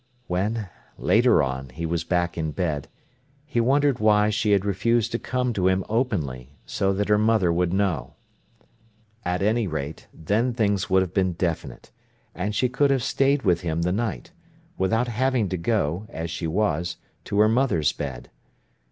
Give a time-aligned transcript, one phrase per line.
[0.25, 2.87] When, later on, he was back in bed,
[3.45, 7.53] he wondered why she had refused to come to him openly, so that her mother
[7.53, 8.15] would know.
[9.23, 11.91] At any rate, then things would have been definite.
[12.33, 14.31] And she could have stayed with him the night,
[14.75, 18.31] without having to go, as she was, to her mother's bed.